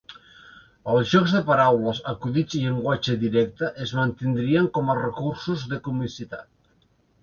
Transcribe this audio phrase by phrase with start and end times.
[0.93, 6.55] Els jocs de paraules, acudits i llenguatge directe es mantindrien com a recursos de comicitat.